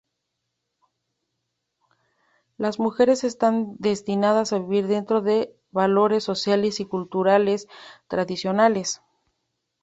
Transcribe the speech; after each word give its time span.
Las 2.57 2.79
mujeres 2.79 3.23
están 3.23 3.75
destinadas 3.77 4.51
a 4.51 4.57
vivir 4.57 4.87
dentro 4.87 5.21
de 5.21 5.55
valores 5.69 6.23
sociales 6.23 6.79
y 6.79 6.85
culturales 6.85 7.67
tradicionales. 8.07 9.03